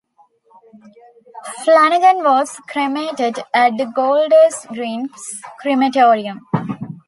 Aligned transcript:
Flanagan 1.63 2.23
was 2.23 2.59
cremated 2.67 3.37
at 3.53 3.77
the 3.77 3.85
Golders 3.95 4.65
Green 4.75 5.09
Crematorium. 5.59 6.39